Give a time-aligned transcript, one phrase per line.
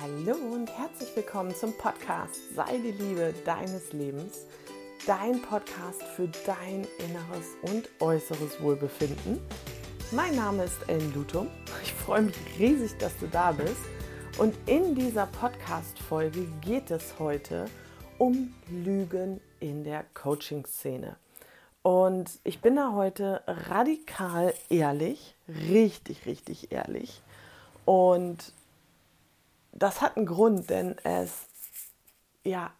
[0.00, 4.46] Hallo und herzlich willkommen zum Podcast Sei die Liebe deines Lebens,
[5.08, 9.40] dein Podcast für dein inneres und äußeres Wohlbefinden.
[10.12, 11.48] Mein Name ist Ellen Lutum.
[11.82, 13.80] Ich freue mich riesig, dass du da bist.
[14.38, 17.64] Und in dieser Podcast-Folge geht es heute
[18.18, 21.16] um Lügen in der Coaching-Szene.
[21.82, 27.20] Und ich bin da heute radikal ehrlich, richtig, richtig ehrlich.
[27.84, 28.52] Und
[29.78, 31.46] das hat einen Grund, denn es,
[32.44, 32.72] ja,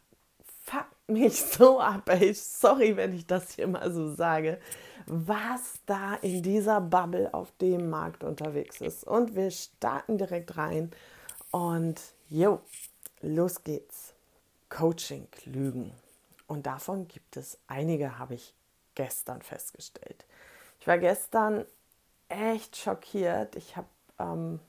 [0.64, 2.32] fuckt mich so ab, ey.
[2.34, 4.60] Sorry, wenn ich das hier mal so sage,
[5.06, 9.04] was da in dieser Bubble auf dem Markt unterwegs ist.
[9.04, 10.90] Und wir starten direkt rein
[11.50, 12.60] und jo,
[13.22, 14.14] los geht's.
[14.68, 15.92] Coaching, Lügen.
[16.46, 18.54] Und davon gibt es einige, habe ich
[18.94, 20.26] gestern festgestellt.
[20.80, 21.64] Ich war gestern
[22.28, 23.56] echt schockiert.
[23.56, 23.88] Ich habe
[24.18, 24.60] ähm,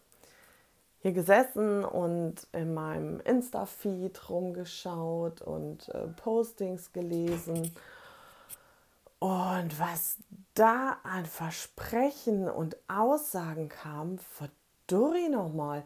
[1.02, 7.73] hier gesessen und in meinem Insta-Feed rumgeschaut und äh, Postings gelesen.
[9.19, 10.17] Und was
[10.53, 15.83] da an Versprechen und Aussagen kam, verdurri nochmal,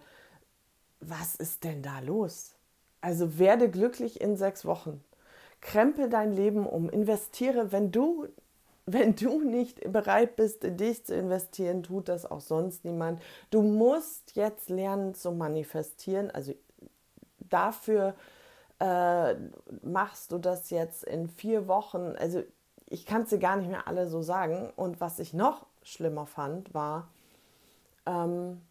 [1.00, 2.56] was ist denn da los?
[3.02, 5.04] Also werde glücklich in sechs Wochen.
[5.62, 8.28] Krempel dein Leben um, investiere, wenn du
[8.86, 13.22] wenn du nicht bereit bist, in dich zu investieren, tut das auch sonst niemand.
[13.50, 16.32] Du musst jetzt lernen zu manifestieren.
[16.32, 16.54] Also
[17.40, 18.16] dafür
[18.80, 19.36] äh,
[19.82, 22.16] machst du das jetzt in vier Wochen.
[22.18, 22.44] Also
[22.88, 24.72] ich kann es dir gar nicht mehr alle so sagen.
[24.76, 27.08] Und was ich noch schlimmer fand, war
[28.06, 28.62] ähm,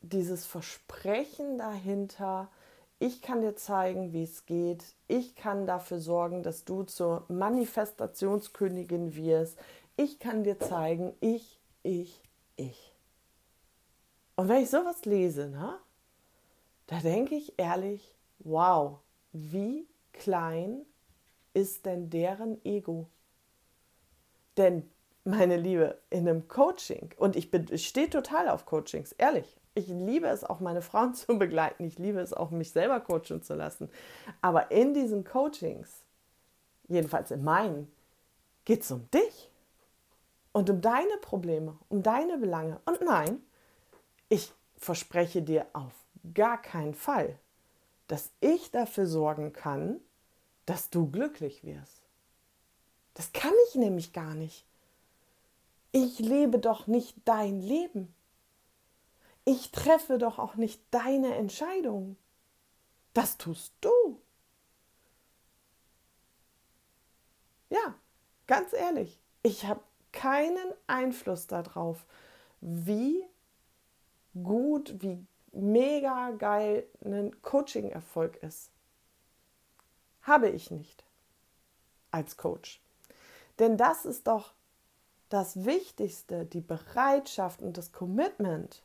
[0.00, 2.48] dieses Versprechen dahinter,
[3.02, 4.84] ich kann dir zeigen, wie es geht.
[5.08, 9.58] Ich kann dafür sorgen, dass du zur Manifestationskönigin wirst.
[9.96, 12.22] Ich kann dir zeigen, ich, ich,
[12.54, 12.94] ich.
[14.36, 15.80] Und wenn ich sowas lese, ne,
[16.86, 19.00] da denke ich ehrlich, wow,
[19.32, 20.86] wie klein
[21.54, 23.08] ist denn deren Ego?
[24.56, 24.88] Denn,
[25.24, 30.26] meine Liebe, in einem Coaching, und ich, ich stehe total auf Coachings, ehrlich, ich liebe
[30.26, 31.84] es auch, meine Frauen zu begleiten.
[31.84, 33.90] Ich liebe es auch, mich selber coachen zu lassen.
[34.40, 36.02] Aber in diesen Coachings,
[36.88, 37.90] jedenfalls in meinen,
[38.64, 39.50] geht es um dich
[40.52, 42.80] und um deine Probleme, um deine Belange.
[42.84, 43.42] Und nein,
[44.28, 45.92] ich verspreche dir auf
[46.34, 47.38] gar keinen Fall,
[48.06, 50.00] dass ich dafür sorgen kann,
[50.66, 52.02] dass du glücklich wirst.
[53.14, 54.64] Das kann ich nämlich gar nicht.
[55.92, 58.14] Ich lebe doch nicht dein Leben.
[59.44, 62.16] Ich treffe doch auch nicht deine Entscheidung.
[63.12, 64.20] Das tust du.
[67.68, 67.94] Ja,
[68.46, 69.80] ganz ehrlich, ich habe
[70.12, 72.04] keinen Einfluss darauf,
[72.60, 73.24] wie
[74.42, 78.70] gut, wie mega geil ein Coaching-Erfolg ist.
[80.22, 81.04] Habe ich nicht
[82.10, 82.80] als Coach.
[83.58, 84.52] Denn das ist doch
[85.28, 88.82] das Wichtigste, die Bereitschaft und das Commitment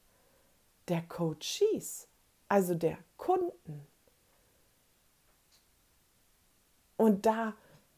[0.88, 2.08] der Coaches,
[2.48, 3.88] also der Kunden.
[6.96, 7.53] Und da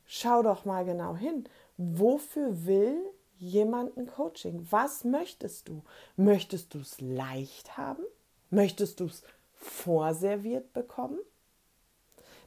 [0.06, 1.48] schau doch mal genau hin.
[1.78, 2.98] Wofür will
[3.38, 4.68] jemand ein Coaching?
[4.70, 5.84] Was möchtest du?
[6.18, 8.04] Möchtest du es leicht haben?
[8.50, 9.24] Möchtest du es
[9.54, 11.20] vorserviert bekommen?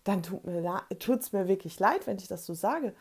[0.04, 2.94] Dann tut es mir, mir wirklich leid, wenn ich das so sage.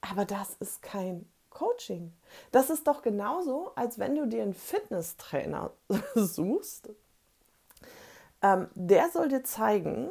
[0.00, 2.12] Aber das ist kein Coaching.
[2.52, 5.70] Das ist doch genauso, als wenn du dir einen Fitnesstrainer
[6.14, 6.90] suchst.
[8.42, 10.10] Ähm, der soll dir zeigen,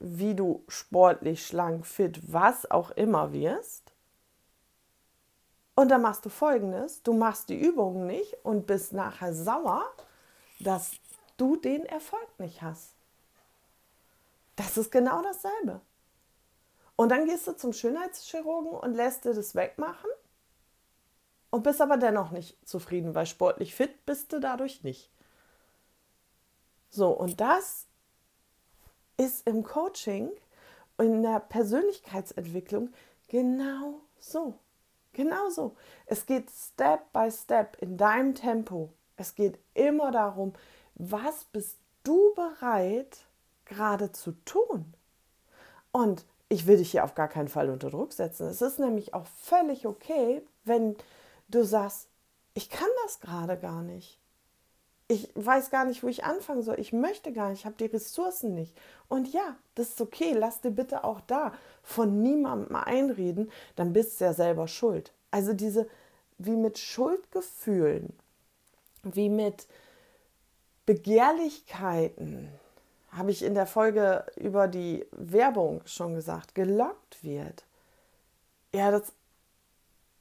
[0.00, 3.92] wie du sportlich, schlank, fit, was auch immer wirst.
[5.76, 9.84] Und dann machst du folgendes: Du machst die Übungen nicht und bist nachher sauer,
[10.58, 10.92] dass
[11.36, 12.90] du den Erfolg nicht hast.
[14.56, 15.80] Das ist genau dasselbe.
[16.96, 20.10] Und dann gehst du zum Schönheitschirurgen und lässt dir das wegmachen
[21.54, 25.08] und bist aber dennoch nicht zufrieden, weil sportlich fit bist du dadurch nicht.
[26.90, 27.86] So, und das
[29.18, 30.32] ist im Coaching
[30.96, 32.92] und in der Persönlichkeitsentwicklung
[33.28, 34.58] genau so.
[35.12, 35.76] Genau so.
[36.06, 38.92] Es geht Step by Step in deinem Tempo.
[39.16, 40.54] Es geht immer darum,
[40.96, 43.26] was bist du bereit
[43.64, 44.92] gerade zu tun?
[45.92, 48.48] Und ich will dich hier auf gar keinen Fall unter Druck setzen.
[48.48, 50.96] Es ist nämlich auch völlig okay, wenn
[51.48, 52.08] du sagst,
[52.54, 54.18] ich kann das gerade gar nicht.
[55.06, 56.80] Ich weiß gar nicht, wo ich anfangen soll.
[56.80, 58.74] Ich möchte gar nicht, ich habe die Ressourcen nicht.
[59.08, 60.32] Und ja, das ist okay.
[60.32, 61.52] Lass dir bitte auch da
[61.82, 65.12] von niemandem einreden, dann bist du ja selber schuld.
[65.30, 65.88] Also diese,
[66.38, 68.14] wie mit Schuldgefühlen,
[69.02, 69.66] wie mit
[70.86, 72.48] Begehrlichkeiten,
[73.10, 77.64] habe ich in der Folge über die Werbung schon gesagt, gelockt wird.
[78.74, 79.12] Ja, das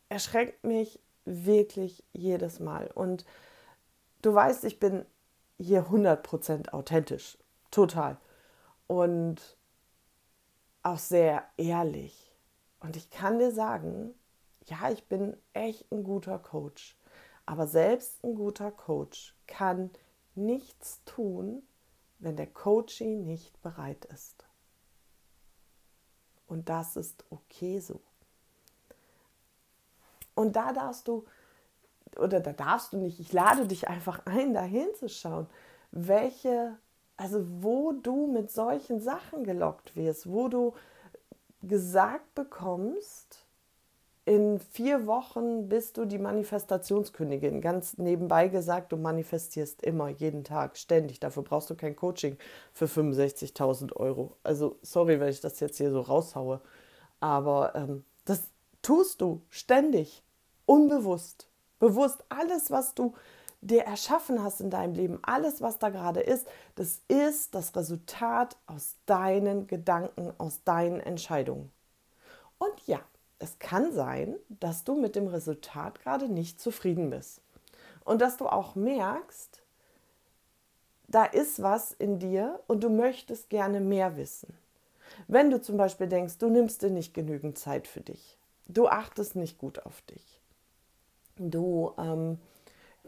[0.09, 2.87] erschreckt mich wirklich jedes Mal.
[2.93, 3.25] Und
[4.21, 5.05] du weißt, ich bin
[5.57, 7.37] hier 100% authentisch.
[7.71, 8.17] Total.
[8.87, 9.57] Und
[10.83, 12.31] auch sehr ehrlich.
[12.79, 14.13] Und ich kann dir sagen,
[14.65, 16.97] ja, ich bin echt ein guter Coach.
[17.45, 19.91] Aber selbst ein guter Coach kann
[20.35, 21.63] nichts tun,
[22.19, 24.45] wenn der Coachee nicht bereit ist.
[26.47, 28.01] Und das ist okay so.
[30.35, 31.25] Und da darfst du,
[32.17, 35.47] oder da darfst du nicht, ich lade dich einfach ein, da hinzuschauen,
[35.91, 36.77] welche,
[37.17, 40.73] also wo du mit solchen Sachen gelockt wirst, wo du
[41.61, 43.45] gesagt bekommst,
[44.25, 47.59] in vier Wochen bist du die Manifestationskönigin.
[47.59, 51.19] Ganz nebenbei gesagt, du manifestierst immer, jeden Tag, ständig.
[51.19, 52.37] Dafür brauchst du kein Coaching
[52.71, 54.37] für 65.000 Euro.
[54.43, 56.61] Also sorry, wenn ich das jetzt hier so raushaue.
[57.19, 58.49] Aber ähm, das
[58.83, 60.21] tust du ständig,
[60.67, 61.47] unbewusst,
[61.79, 62.23] bewusst.
[62.29, 63.15] Alles, was du
[63.61, 66.45] dir erschaffen hast in deinem Leben, alles, was da gerade ist,
[66.75, 71.71] das ist das Resultat aus deinen Gedanken, aus deinen Entscheidungen.
[72.59, 72.99] Und ja,
[73.39, 77.41] es kann sein, dass du mit dem Resultat gerade nicht zufrieden bist.
[78.05, 79.61] Und dass du auch merkst,
[81.07, 84.57] da ist was in dir und du möchtest gerne mehr wissen.
[85.27, 88.37] Wenn du zum Beispiel denkst, du nimmst dir nicht genügend Zeit für dich,
[88.73, 90.41] du achtest nicht gut auf dich,
[91.37, 92.39] du ähm,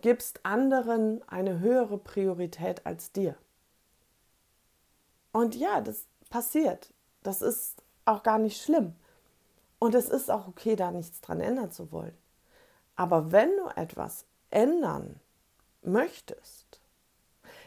[0.01, 3.35] gibst anderen eine höhere Priorität als dir.
[5.31, 6.93] Und ja, das passiert.
[7.23, 8.95] Das ist auch gar nicht schlimm.
[9.79, 12.17] Und es ist auch okay, da nichts dran ändern zu wollen.
[12.95, 15.19] Aber wenn du etwas ändern
[15.81, 16.64] möchtest,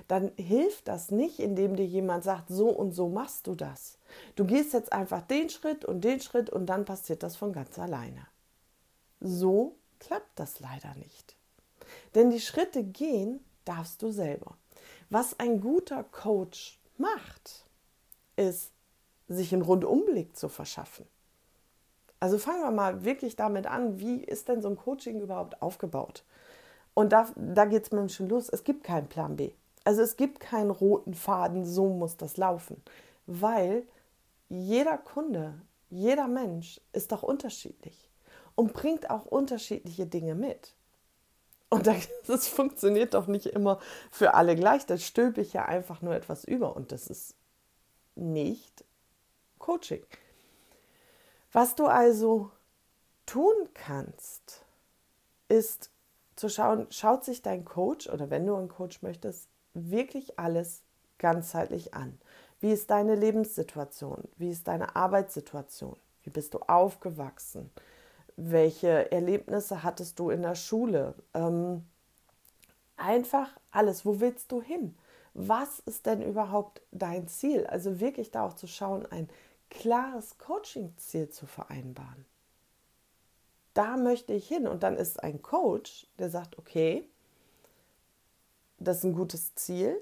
[0.08, 3.98] dann hilft das nicht, indem dir jemand sagt, so und so machst du das.
[4.36, 7.78] Du gehst jetzt einfach den Schritt und den Schritt und dann passiert das von ganz
[7.78, 8.26] alleine.
[9.20, 11.36] So klappt das leider nicht.
[12.14, 14.56] Denn die Schritte gehen darfst du selber.
[15.10, 17.66] Was ein guter Coach macht,
[18.36, 18.72] ist,
[19.28, 21.06] sich einen Rundumblick zu verschaffen.
[22.20, 26.24] Also fangen wir mal wirklich damit an, wie ist denn so ein Coaching überhaupt aufgebaut?
[26.94, 28.48] Und da, da geht es mir schon los.
[28.48, 29.52] Es gibt keinen Plan B.
[29.88, 32.82] Also es gibt keinen roten Faden, so muss das laufen.
[33.24, 33.86] Weil
[34.50, 38.10] jeder Kunde, jeder Mensch ist doch unterschiedlich
[38.54, 40.74] und bringt auch unterschiedliche Dinge mit.
[41.70, 41.86] Und
[42.26, 43.80] das funktioniert doch nicht immer
[44.10, 44.84] für alle gleich.
[44.84, 47.34] Da stülpe ich ja einfach nur etwas über und das ist
[48.14, 48.84] nicht
[49.58, 50.04] Coaching.
[51.50, 52.50] Was du also
[53.24, 54.66] tun kannst,
[55.48, 55.88] ist
[56.36, 60.82] zu schauen, schaut sich dein Coach oder wenn du einen Coach möchtest, wirklich alles
[61.18, 62.18] ganzheitlich an.
[62.60, 64.24] Wie ist deine Lebenssituation?
[64.36, 65.96] Wie ist deine Arbeitssituation?
[66.22, 67.70] Wie bist du aufgewachsen?
[68.36, 71.14] Welche Erlebnisse hattest du in der Schule?
[71.34, 71.84] Ähm,
[72.96, 74.04] einfach alles.
[74.04, 74.96] Wo willst du hin?
[75.34, 77.66] Was ist denn überhaupt dein Ziel?
[77.66, 79.28] Also wirklich da auch zu schauen, ein
[79.70, 82.24] klares Coaching-Ziel zu vereinbaren.
[83.74, 84.66] Da möchte ich hin.
[84.66, 87.08] Und dann ist ein Coach, der sagt, okay,
[88.78, 90.00] das ist ein gutes Ziel.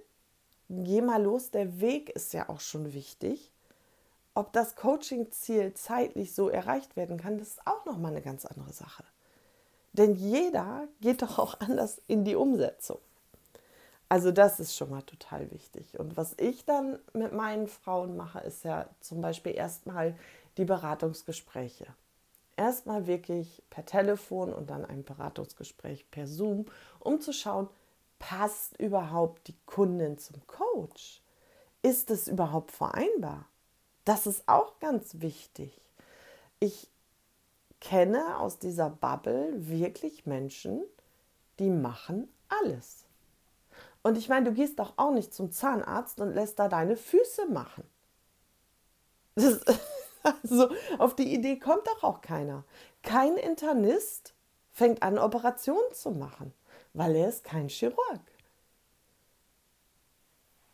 [0.68, 3.52] Geh mal los, der Weg ist ja auch schon wichtig.
[4.34, 8.72] Ob das Coaching-Ziel zeitlich so erreicht werden kann, das ist auch nochmal eine ganz andere
[8.72, 9.04] Sache.
[9.92, 12.98] Denn jeder geht doch auch anders in die Umsetzung.
[14.08, 15.98] Also das ist schon mal total wichtig.
[15.98, 20.14] Und was ich dann mit meinen Frauen mache, ist ja zum Beispiel erstmal
[20.58, 21.86] die Beratungsgespräche.
[22.56, 26.66] Erstmal wirklich per Telefon und dann ein Beratungsgespräch per Zoom,
[27.00, 27.68] um zu schauen,
[28.18, 31.22] passt überhaupt die Kundin zum Coach?
[31.82, 33.46] Ist es überhaupt vereinbar?
[34.04, 35.80] Das ist auch ganz wichtig.
[36.58, 36.88] Ich
[37.80, 40.82] kenne aus dieser Bubble wirklich Menschen,
[41.58, 43.04] die machen alles.
[44.02, 47.46] Und ich meine, du gehst doch auch nicht zum Zahnarzt und lässt da deine Füße
[47.46, 47.84] machen.
[49.34, 49.60] Das,
[50.42, 52.64] also auf die Idee kommt doch auch keiner.
[53.02, 54.34] Kein Internist
[54.72, 56.52] fängt an, Operationen zu machen,
[56.96, 58.20] weil er ist kein Chirurg.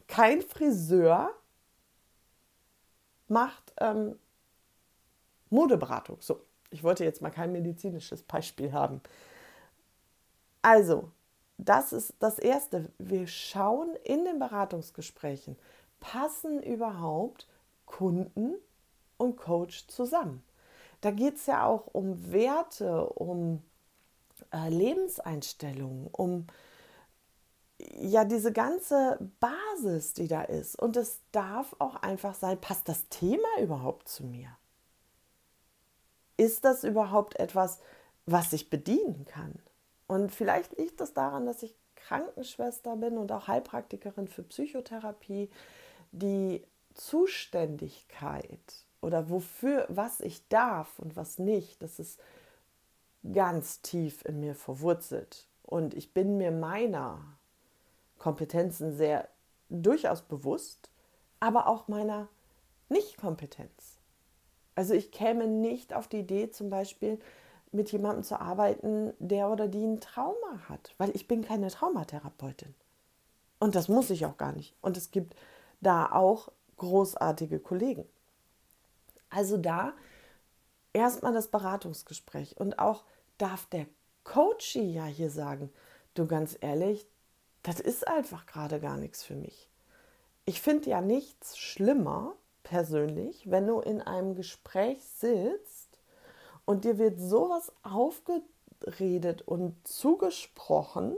[0.07, 1.31] Kein Friseur
[3.26, 4.17] macht ähm,
[5.50, 6.19] Modeberatung.
[6.21, 9.00] So, ich wollte jetzt mal kein medizinisches Beispiel haben.
[10.61, 11.11] Also,
[11.59, 12.93] das ist das Erste.
[12.99, 15.57] Wir schauen in den Beratungsgesprächen,
[15.99, 17.49] passen überhaupt
[17.87, 18.55] Kunden
[19.17, 20.45] und Coach zusammen.
[21.00, 23.62] Da geht es ja auch um Werte, um
[24.52, 26.46] äh, Lebenseinstellungen, um
[28.00, 30.80] ja, diese ganze Basis, die da ist.
[30.80, 34.56] Und es darf auch einfach sein, passt das Thema überhaupt zu mir?
[36.37, 37.80] Ist das überhaupt etwas,
[38.26, 39.54] was ich bedienen kann?
[40.06, 45.50] Und vielleicht liegt das daran, dass ich Krankenschwester bin und auch Heilpraktikerin für Psychotherapie.
[46.12, 48.61] Die Zuständigkeit
[49.00, 52.20] oder wofür, was ich darf und was nicht, das ist
[53.31, 55.47] ganz tief in mir verwurzelt.
[55.62, 57.21] Und ich bin mir meiner
[58.19, 59.29] Kompetenzen sehr
[59.69, 60.91] durchaus bewusst,
[61.41, 62.29] aber auch meiner
[62.88, 63.99] Nichtkompetenz.
[64.75, 67.19] Also ich käme nicht auf die Idee, zum Beispiel
[67.73, 72.75] mit jemandem zu arbeiten, der oder die ein Trauma hat, weil ich bin keine Traumatherapeutin.
[73.59, 74.75] Und das muss ich auch gar nicht.
[74.83, 75.35] Und es gibt
[75.81, 78.05] da auch großartige Kollegen.
[79.31, 79.95] Also da
[80.93, 83.05] erstmal das Beratungsgespräch und auch
[83.38, 83.86] darf der
[84.24, 85.72] Coach ja hier sagen,
[86.14, 87.06] du ganz ehrlich,
[87.62, 89.68] das ist einfach gerade gar nichts für mich.
[90.44, 95.88] Ich finde ja nichts schlimmer persönlich, wenn du in einem Gespräch sitzt
[96.64, 101.16] und dir wird sowas aufgeredet und zugesprochen,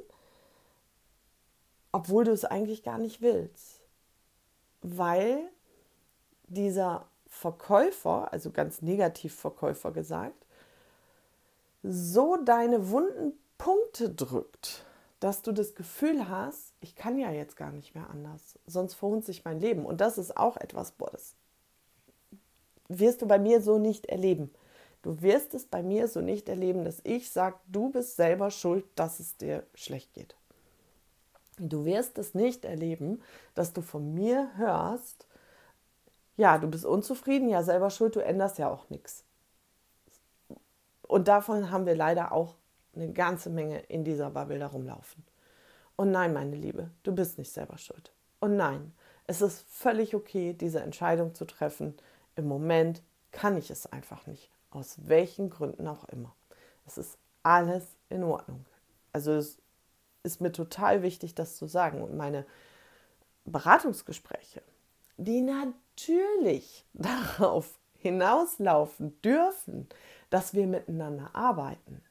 [1.93, 3.81] obwohl du es eigentlich gar nicht willst.
[4.83, 5.51] Weil
[6.49, 10.44] dieser Verkäufer, also ganz negativ Verkäufer gesagt,
[11.85, 14.85] so deine wunden Punkte drückt,
[15.21, 19.27] dass du das Gefühl hast, ich kann ja jetzt gar nicht mehr anders, sonst verhunzt
[19.27, 19.85] sich mein Leben.
[19.85, 21.35] Und das ist auch etwas, boah, das
[22.89, 24.51] wirst du bei mir so nicht erleben.
[25.03, 28.87] Du wirst es bei mir so nicht erleben, dass ich sage, du bist selber schuld,
[28.95, 30.35] dass es dir schlecht geht.
[31.59, 33.23] Du wirst es nicht erleben,
[33.55, 35.27] dass du von mir hörst,
[36.37, 39.25] ja, du bist unzufrieden, ja, selber schuld, du änderst ja auch nichts.
[41.15, 42.57] Und davon haben wir leider auch
[42.93, 45.25] eine ganze Menge in dieser Bubble da rumlaufen.
[45.95, 48.11] Und nein, meine Liebe, du bist nicht selber schuld.
[48.41, 48.93] Und nein,
[49.29, 51.97] es ist völlig okay, diese Entscheidung zu treffen.
[52.35, 54.51] Im Moment kann ich es einfach nicht.
[54.73, 56.35] Aus welchen Gründen auch immer.
[56.85, 58.67] Es ist alles in Ordnung.
[59.13, 59.59] Also es
[60.25, 62.03] ist mir total wichtig, das zu sagen.
[62.03, 62.45] Und meine
[63.45, 64.63] Beratungsgespräche,
[65.17, 69.89] die natürlich darauf hinauslaufen dürfen,
[70.35, 72.03] dass wir miteinander arbeiten,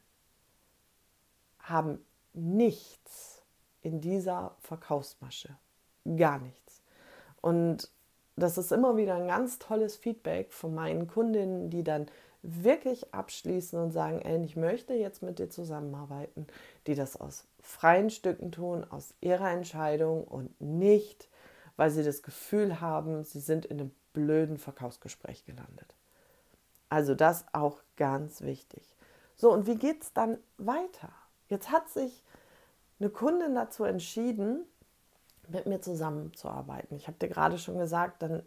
[1.58, 2.02] haben
[2.32, 3.42] nichts
[3.82, 5.58] in dieser Verkaufsmasche.
[6.16, 6.80] Gar nichts.
[7.42, 7.90] Und
[8.34, 12.06] das ist immer wieder ein ganz tolles Feedback von meinen Kundinnen, die dann
[12.40, 16.46] wirklich abschließen und sagen, ey, ich möchte jetzt mit dir zusammenarbeiten,
[16.86, 21.28] die das aus freien Stücken tun, aus ihrer Entscheidung und nicht,
[21.76, 25.94] weil sie das Gefühl haben, sie sind in einem blöden Verkaufsgespräch gelandet.
[26.88, 28.96] Also das auch ganz wichtig.
[29.36, 31.10] So, und wie geht es dann weiter?
[31.48, 32.22] Jetzt hat sich
[33.00, 34.64] eine Kundin dazu entschieden,
[35.48, 36.96] mit mir zusammenzuarbeiten.
[36.96, 38.42] Ich habe dir gerade schon gesagt, dann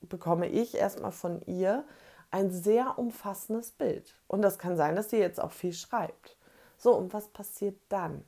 [0.00, 1.84] bekomme ich erstmal von ihr
[2.30, 4.14] ein sehr umfassendes Bild.
[4.26, 6.36] Und das kann sein, dass sie jetzt auch viel schreibt.
[6.76, 8.24] So, und was passiert dann?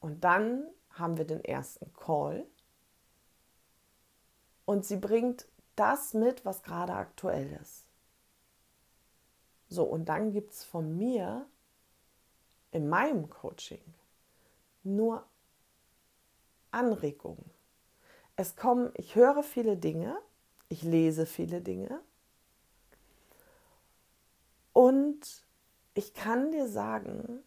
[0.00, 2.46] Und dann haben wir den ersten Call.
[4.64, 5.46] Und sie bringt
[5.76, 7.84] das mit, was gerade aktuell ist.
[9.70, 11.46] So, und dann gibt es von mir
[12.72, 13.82] in meinem Coaching
[14.82, 15.24] nur
[16.72, 17.50] Anregungen.
[18.36, 20.18] Es kommen, ich höre viele Dinge,
[20.68, 22.00] ich lese viele Dinge
[24.72, 25.44] und
[25.94, 27.42] ich kann dir sagen,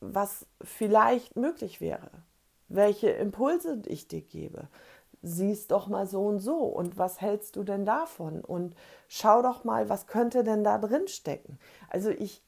[0.00, 2.10] was vielleicht möglich wäre,
[2.68, 4.68] welche Impulse ich dir gebe.
[5.26, 8.42] Siehst doch mal so und so und was hältst du denn davon?
[8.42, 8.76] Und
[9.08, 11.58] schau doch mal, was könnte denn da drin stecken?
[11.88, 12.42] Also ich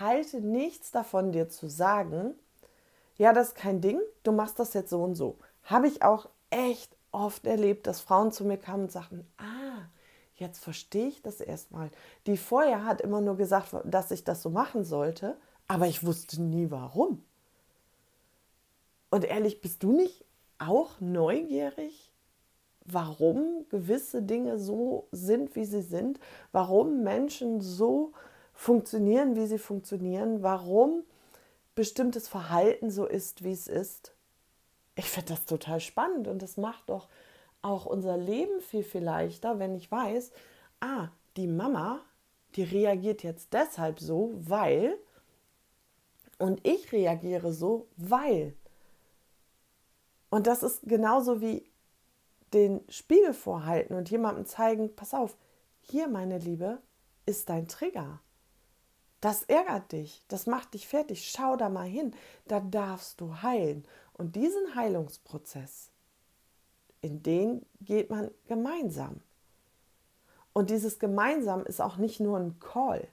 [0.00, 2.34] halte nichts davon, dir zu sagen,
[3.16, 5.38] ja, das ist kein Ding, du machst das jetzt so und so.
[5.62, 9.86] Habe ich auch echt oft erlebt, dass Frauen zu mir kamen und sagten, ah,
[10.34, 11.90] jetzt verstehe ich das erstmal.
[12.26, 15.36] Die vorher hat immer nur gesagt, dass ich das so machen sollte,
[15.68, 17.22] aber ich wusste nie warum.
[19.10, 20.24] Und ehrlich, bist du nicht
[20.58, 22.12] auch neugierig,
[22.84, 26.18] warum gewisse Dinge so sind, wie sie sind,
[26.52, 28.12] warum Menschen so
[28.52, 31.04] funktionieren, wie sie funktionieren, warum
[31.74, 34.12] bestimmtes Verhalten so ist, wie es ist.
[34.96, 37.08] Ich finde das total spannend und das macht doch
[37.62, 40.32] auch unser Leben viel, viel leichter, wenn ich weiß,
[40.80, 42.00] ah, die Mama,
[42.56, 44.98] die reagiert jetzt deshalb so, weil
[46.38, 48.54] und ich reagiere so, weil.
[50.30, 51.64] Und das ist genauso wie
[52.52, 55.36] den Spiegel vorhalten und jemandem zeigen, pass auf,
[55.80, 56.78] hier, meine Liebe,
[57.26, 58.20] ist dein Trigger.
[59.20, 61.30] Das ärgert dich, das macht dich fertig.
[61.30, 62.14] Schau da mal hin,
[62.46, 63.84] da darfst du heilen.
[64.12, 65.90] Und diesen Heilungsprozess,
[67.00, 69.20] in den geht man gemeinsam.
[70.52, 73.08] Und dieses gemeinsam ist auch nicht nur ein Call.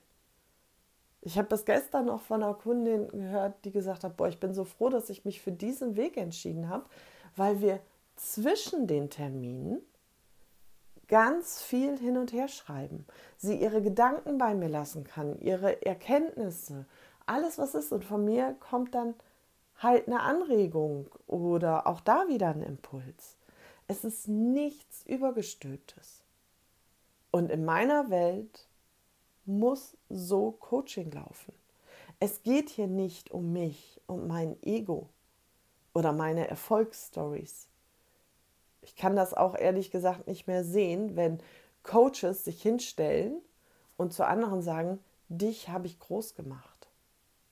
[1.26, 4.54] Ich habe das gestern noch von einer Kundin gehört, die gesagt hat, boah, ich bin
[4.54, 6.84] so froh, dass ich mich für diesen Weg entschieden habe,
[7.34, 7.80] weil wir
[8.14, 9.80] zwischen den Terminen
[11.08, 13.04] ganz viel hin und her schreiben.
[13.38, 16.86] Sie ihre Gedanken bei mir lassen kann, ihre Erkenntnisse,
[17.26, 17.90] alles was ist.
[17.90, 19.14] Und von mir kommt dann
[19.78, 23.36] halt eine Anregung oder auch da wieder ein Impuls.
[23.88, 26.22] Es ist nichts Übergestülptes.
[27.32, 28.65] Und in meiner Welt
[29.46, 31.52] muss so Coaching laufen.
[32.18, 35.08] Es geht hier nicht um mich und mein Ego
[35.94, 37.68] oder meine Erfolgsstories.
[38.82, 41.40] Ich kann das auch ehrlich gesagt nicht mehr sehen, wenn
[41.82, 43.40] Coaches sich hinstellen
[43.96, 44.98] und zu anderen sagen,
[45.28, 46.88] dich habe ich groß gemacht.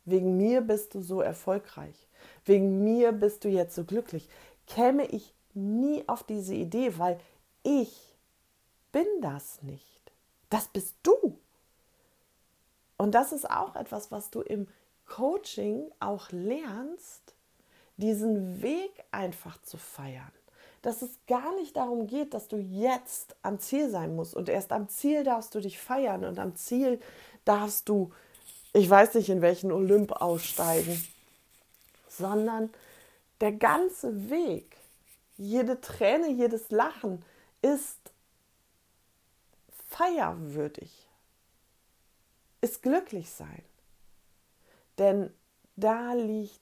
[0.05, 2.09] Wegen mir bist du so erfolgreich.
[2.45, 4.29] Wegen mir bist du jetzt so glücklich.
[4.67, 7.19] Käme ich nie auf diese Idee, weil
[7.63, 8.17] ich
[8.93, 10.13] bin das nicht.
[10.51, 11.34] Das bist du.
[13.05, 14.67] Und das ist auch etwas, was du im
[15.05, 17.35] Coaching auch lernst,
[17.99, 20.33] diesen Weg einfach zu feiern.
[20.81, 24.73] Dass es gar nicht darum geht, dass du jetzt am Ziel sein musst und erst
[24.73, 26.99] am Ziel darfst du dich feiern und am Ziel
[27.45, 28.11] darfst du,
[28.73, 31.07] ich weiß nicht, in welchen Olymp aussteigen,
[32.09, 32.71] sondern
[33.43, 34.79] der ganze Weg,
[35.37, 37.23] jede Träne, jedes Lachen
[37.61, 37.99] ist
[39.91, 41.04] feierwürdig,
[42.65, 43.63] ist glücklich sein.
[44.97, 45.31] Denn
[45.77, 46.61] da liegt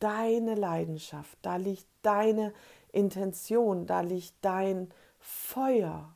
[0.00, 2.52] deine Leidenschaft, da liegt deine
[2.90, 6.12] Intention, da liegt dein Feuer.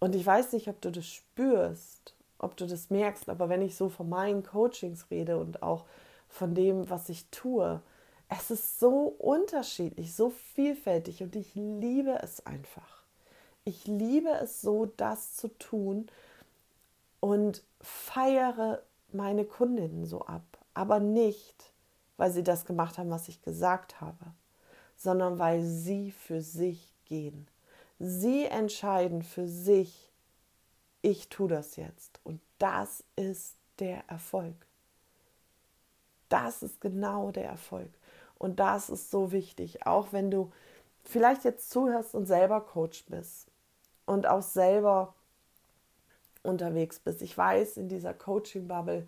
[0.00, 3.76] Und ich weiß nicht, ob du das spürst, ob du das merkst, aber wenn ich
[3.76, 5.84] so von meinen Coachings rede und auch
[6.28, 7.80] von dem, was ich tue,
[8.28, 13.04] es ist so unterschiedlich, so vielfältig und ich liebe es einfach.
[13.64, 16.08] Ich liebe es so, das zu tun
[17.20, 20.42] und feiere meine Kundinnen so ab.
[20.74, 21.72] Aber nicht,
[22.16, 24.32] weil sie das gemacht haben, was ich gesagt habe,
[24.96, 27.48] sondern weil sie für sich gehen.
[27.98, 30.12] Sie entscheiden für sich,
[31.02, 32.20] ich tue das jetzt.
[32.24, 34.54] Und das ist der Erfolg.
[36.28, 37.90] Das ist genau der Erfolg.
[38.38, 40.52] Und das ist so wichtig, auch wenn du
[41.04, 43.46] vielleicht jetzt zuhörst und selber Coach bist
[44.04, 45.14] und auch selber
[46.46, 47.22] unterwegs bist.
[47.22, 49.06] Ich weiß, in dieser Coaching-Bubble,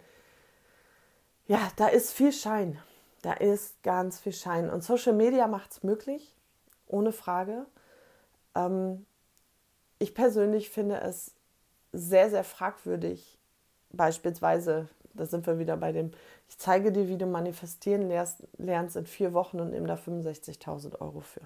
[1.46, 2.78] ja, da ist viel Schein.
[3.22, 4.70] Da ist ganz viel Schein.
[4.70, 6.34] Und Social Media macht es möglich,
[6.86, 7.66] ohne Frage.
[8.54, 9.06] Ähm,
[9.98, 11.32] ich persönlich finde es
[11.92, 13.38] sehr, sehr fragwürdig,
[13.90, 16.12] beispielsweise, da sind wir wieder bei dem,
[16.48, 21.00] ich zeige dir, wie du manifestieren lernst, lernst in vier Wochen und nimm da 65.000
[21.00, 21.40] Euro für.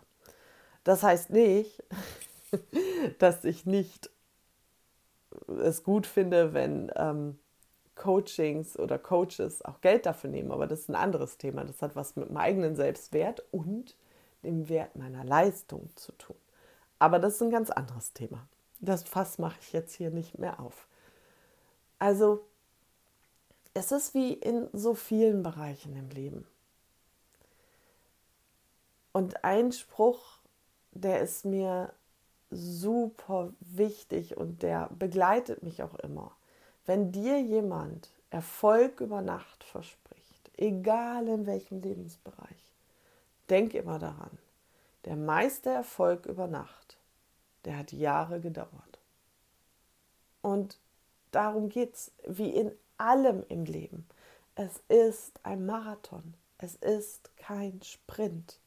[0.85, 1.83] Das heißt nicht,
[3.19, 4.11] dass ich nicht
[5.63, 7.39] es gut finde, wenn ähm,
[7.95, 11.65] Coachings oder Coaches auch Geld dafür nehmen, aber das ist ein anderes Thema.
[11.65, 13.97] Das hat was mit meinem eigenen Selbstwert und
[14.43, 16.37] dem Wert meiner Leistung zu tun.
[16.99, 18.47] Aber das ist ein ganz anderes Thema.
[18.81, 20.87] Das Fass mache ich jetzt hier nicht mehr auf.
[21.99, 22.45] Also,
[23.75, 26.47] es ist wie in so vielen Bereichen im Leben.
[29.13, 30.39] Und ein Spruch,
[30.93, 31.93] der ist mir
[32.53, 36.33] super wichtig und der begleitet mich auch immer.
[36.87, 42.73] Wenn dir jemand Erfolg über Nacht verspricht, egal in welchem Lebensbereich,
[43.49, 44.39] denk immer daran,
[45.05, 46.97] der meiste Erfolg über Nacht,
[47.65, 48.99] der hat Jahre gedauert.
[50.41, 50.79] Und
[51.31, 54.07] darum geht es, wie in allem im Leben.
[54.55, 58.59] Es ist ein Marathon, es ist kein Sprint.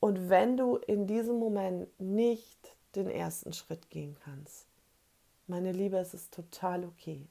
[0.00, 4.66] Und wenn du in diesem Moment nicht den ersten Schritt gehen kannst,
[5.46, 7.26] meine Liebe, es ist total okay.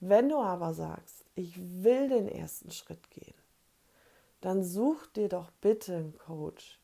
[0.00, 3.34] Wenn du aber sagst, ich will den ersten Schritt gehen,
[4.40, 6.78] dann such dir doch bitte einen Coach,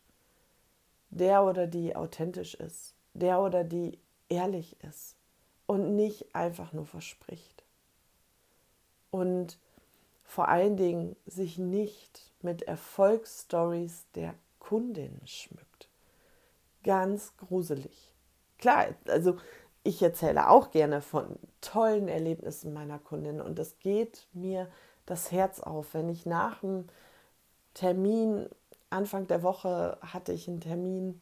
[1.11, 5.17] der oder die authentisch ist, der oder die ehrlich ist
[5.67, 7.65] und nicht einfach nur verspricht.
[9.11, 9.59] Und
[10.25, 15.89] vor allen Dingen sich nicht mit Erfolgsstories der Kundin schmückt.
[16.85, 18.15] Ganz gruselig.
[18.59, 19.37] Klar, also
[19.83, 24.71] ich erzähle auch gerne von tollen Erlebnissen meiner Kundin und es geht mir
[25.07, 26.87] das Herz auf, wenn ich nach dem
[27.75, 28.49] Termin,
[28.91, 31.21] Anfang der Woche hatte ich einen Termin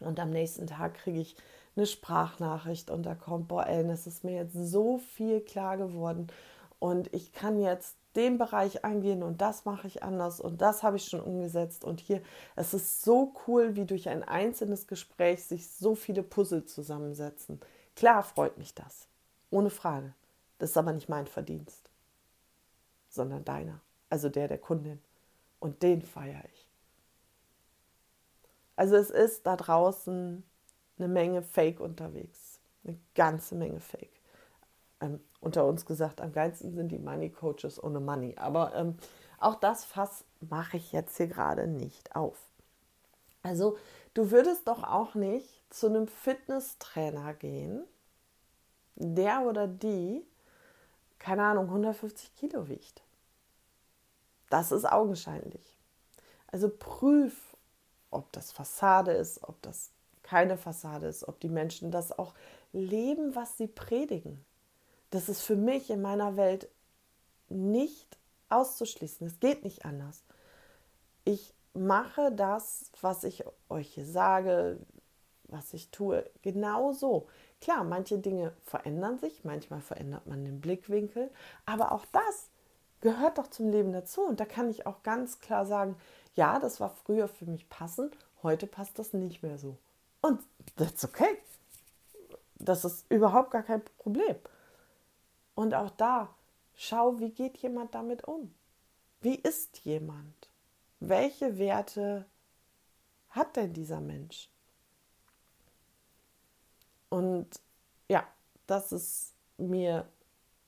[0.00, 1.36] und am nächsten Tag kriege ich
[1.76, 6.28] eine Sprachnachricht und da kommt, boah, Ellen, es ist mir jetzt so viel klar geworden
[6.78, 10.96] und ich kann jetzt den Bereich angehen und das mache ich anders und das habe
[10.96, 12.22] ich schon umgesetzt und hier,
[12.56, 17.60] es ist so cool, wie durch ein einzelnes Gespräch sich so viele Puzzle zusammensetzen.
[17.94, 19.08] Klar freut mich das,
[19.50, 20.14] ohne Frage.
[20.58, 21.88] Das ist aber nicht mein Verdienst,
[23.08, 25.00] sondern deiner, also der der Kundin.
[25.60, 26.68] Und den feiere ich.
[28.76, 30.42] Also es ist da draußen
[30.98, 34.19] eine Menge Fake unterwegs, eine ganze Menge Fake
[35.00, 38.36] ähm, unter uns gesagt, am geilsten sind die Money Coaches ohne Money.
[38.36, 38.96] Aber ähm,
[39.38, 42.38] auch das Fass mache ich jetzt hier gerade nicht auf.
[43.42, 43.78] Also
[44.14, 47.84] du würdest doch auch nicht zu einem Fitnesstrainer gehen,
[48.96, 50.22] der oder die,
[51.18, 53.02] keine Ahnung, 150 Kilo wiegt.
[54.50, 55.78] Das ist augenscheinlich.
[56.48, 57.56] Also prüf,
[58.10, 62.34] ob das Fassade ist, ob das keine Fassade ist, ob die Menschen das auch
[62.72, 64.44] leben, was sie predigen.
[65.10, 66.68] Das ist für mich in meiner Welt
[67.48, 68.16] nicht
[68.48, 69.26] auszuschließen.
[69.26, 70.22] Es geht nicht anders.
[71.24, 74.78] Ich mache das, was ich euch hier sage,
[75.44, 77.26] was ich tue, genau so.
[77.60, 81.30] Klar, manche Dinge verändern sich, manchmal verändert man den Blickwinkel,
[81.66, 82.48] aber auch das
[83.00, 84.22] gehört doch zum Leben dazu.
[84.22, 85.96] Und da kann ich auch ganz klar sagen,
[86.34, 89.76] ja, das war früher für mich passend, heute passt das nicht mehr so.
[90.22, 90.40] Und
[90.76, 91.38] that's okay.
[92.56, 94.36] Das ist überhaupt gar kein Problem.
[95.60, 96.34] Und auch da,
[96.74, 98.54] schau, wie geht jemand damit um?
[99.20, 100.48] Wie ist jemand?
[101.00, 102.24] Welche Werte
[103.28, 104.48] hat denn dieser Mensch?
[107.10, 107.60] Und
[108.08, 108.26] ja,
[108.66, 110.08] das ist mir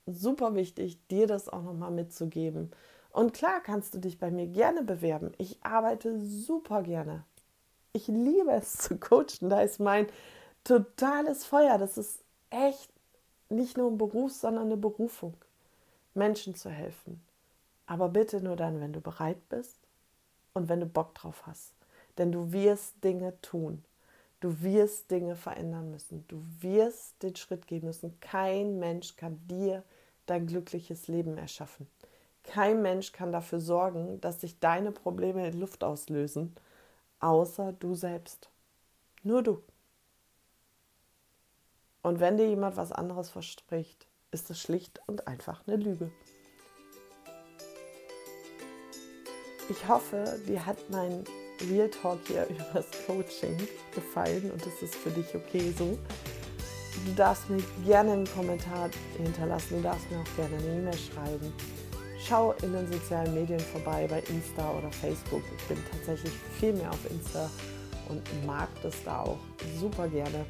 [0.05, 2.71] super wichtig, dir das auch nochmal mitzugeben.
[3.13, 5.33] Und klar kannst du dich bei mir gerne bewerben.
[5.39, 7.25] Ich arbeite super gerne.
[7.95, 9.49] Ich liebe es zu coachen.
[9.49, 10.07] Da ist mein
[10.65, 11.79] totales Feuer.
[11.79, 12.92] Das ist echt
[13.53, 15.35] nicht nur ein Beruf, sondern eine Berufung,
[16.15, 17.23] Menschen zu helfen.
[17.87, 19.79] Aber bitte nur dann, wenn du bereit bist
[20.55, 21.73] und wenn du Bock drauf hast.
[22.19, 23.85] Denn du wirst Dinge tun.
[24.41, 26.25] Du wirst Dinge verändern müssen.
[26.29, 28.19] Du wirst den Schritt gehen müssen.
[28.21, 29.83] Kein Mensch kann dir
[30.27, 31.87] dein glückliches Leben erschaffen.
[32.45, 36.55] Kein Mensch kann dafür sorgen, dass sich deine Probleme in Luft auslösen,
[37.21, 38.51] außer du selbst.
[39.23, 39.63] Nur du.
[42.03, 46.11] Und wenn dir jemand was anderes verspricht, ist es schlicht und einfach eine Lüge.
[49.69, 51.25] Ich hoffe, dir hat mein
[51.71, 53.57] Real Talk hier über das Coaching
[53.95, 55.97] gefallen und es ist für dich okay so.
[57.07, 61.53] Du darfst mir gerne einen Kommentar hinterlassen, du darfst mir auch gerne eine E-Mail schreiben.
[62.19, 65.43] Schau in den sozialen Medien vorbei, bei Insta oder Facebook.
[65.57, 67.49] Ich bin tatsächlich viel mehr auf Insta
[68.09, 69.39] und mag das da auch
[69.79, 70.45] super gerne.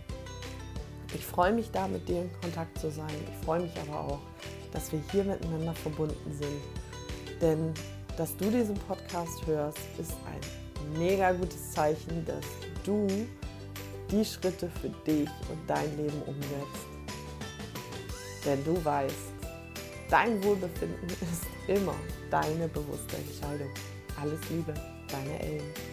[1.15, 3.11] Ich freue mich da, mit dir in Kontakt zu sein.
[3.31, 4.21] Ich freue mich aber auch,
[4.73, 7.41] dass wir hier miteinander verbunden sind.
[7.41, 7.75] Denn
[8.17, 12.45] dass du diesen Podcast hörst, ist ein mega gutes Zeichen, dass
[12.85, 13.07] du
[14.11, 16.87] die Schritte für dich und dein Leben umsetzt.
[18.45, 19.15] Denn du weißt,
[20.11, 21.95] dein Wohlbefinden ist immer
[22.31, 23.71] deine bewusste Entscheidung.
[24.21, 24.75] Alles Liebe,
[25.09, 25.92] deine Ellen.